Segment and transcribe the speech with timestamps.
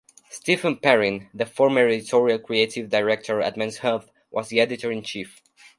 [0.31, 5.43] Stephen Perrine, the former editorial creative director at "Men's Health", was the editor-in-chief.